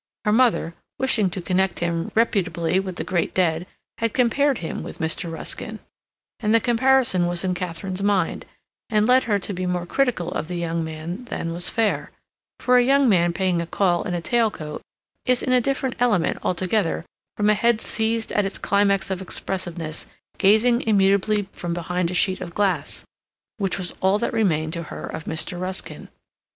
Her 0.25 0.31
mother, 0.31 0.73
wishing 0.97 1.29
to 1.29 1.43
connect 1.43 1.77
him 1.79 2.11
reputably 2.15 2.79
with 2.79 2.95
the 2.95 3.03
great 3.03 3.35
dead, 3.35 3.67
had 3.99 4.15
compared 4.15 4.57
him 4.57 4.81
with 4.81 4.97
Mr. 4.97 5.31
Ruskin; 5.31 5.77
and 6.39 6.55
the 6.55 6.59
comparison 6.59 7.27
was 7.27 7.43
in 7.43 7.53
Katharine's 7.53 8.01
mind, 8.01 8.47
and 8.89 9.07
led 9.07 9.25
her 9.25 9.37
to 9.37 9.53
be 9.53 9.67
more 9.67 9.85
critical 9.85 10.31
of 10.31 10.47
the 10.47 10.55
young 10.55 10.83
man 10.83 11.25
than 11.25 11.53
was 11.53 11.69
fair, 11.69 12.09
for 12.59 12.79
a 12.79 12.83
young 12.83 13.07
man 13.09 13.31
paying 13.31 13.61
a 13.61 13.67
call 13.67 14.01
in 14.01 14.15
a 14.15 14.21
tail 14.21 14.49
coat 14.49 14.81
is 15.27 15.43
in 15.43 15.53
a 15.53 15.61
different 15.61 15.93
element 15.99 16.39
altogether 16.41 17.05
from 17.37 17.51
a 17.51 17.53
head 17.53 17.79
seized 17.79 18.31
at 18.31 18.43
its 18.43 18.57
climax 18.57 19.11
of 19.11 19.21
expressiveness, 19.21 20.07
gazing 20.39 20.81
immutably 20.81 21.47
from 21.51 21.75
behind 21.75 22.09
a 22.09 22.15
sheet 22.15 22.41
of 22.41 22.55
glass, 22.55 23.05
which 23.57 23.77
was 23.77 23.93
all 24.01 24.17
that 24.17 24.33
remained 24.33 24.73
to 24.73 24.81
her 24.81 25.05
of 25.05 25.25
Mr. 25.25 25.61
Ruskin. 25.61 26.09